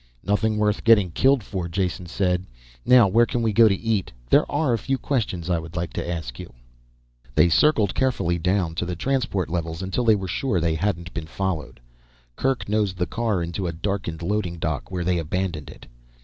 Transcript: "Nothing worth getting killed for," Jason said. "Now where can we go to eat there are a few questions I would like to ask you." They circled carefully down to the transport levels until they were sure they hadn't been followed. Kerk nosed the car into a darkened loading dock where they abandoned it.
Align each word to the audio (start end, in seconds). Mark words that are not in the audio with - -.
"Nothing 0.23 0.57
worth 0.57 0.83
getting 0.83 1.11
killed 1.11 1.43
for," 1.43 1.67
Jason 1.69 2.07
said. 2.07 2.47
"Now 2.87 3.07
where 3.07 3.27
can 3.27 3.43
we 3.43 3.53
go 3.53 3.67
to 3.69 3.75
eat 3.75 4.11
there 4.31 4.51
are 4.51 4.73
a 4.73 4.77
few 4.79 4.97
questions 4.97 5.47
I 5.47 5.59
would 5.59 5.75
like 5.75 5.93
to 5.93 6.09
ask 6.09 6.39
you." 6.39 6.51
They 7.35 7.49
circled 7.49 7.93
carefully 7.93 8.39
down 8.39 8.73
to 8.81 8.85
the 8.87 8.95
transport 8.95 9.47
levels 9.47 9.83
until 9.83 10.05
they 10.05 10.15
were 10.15 10.27
sure 10.27 10.59
they 10.59 10.73
hadn't 10.73 11.13
been 11.13 11.27
followed. 11.27 11.79
Kerk 12.35 12.67
nosed 12.67 12.97
the 12.97 13.05
car 13.05 13.43
into 13.43 13.67
a 13.67 13.71
darkened 13.73 14.23
loading 14.23 14.57
dock 14.57 14.89
where 14.89 15.03
they 15.03 15.19
abandoned 15.19 15.69
it. 15.69 15.85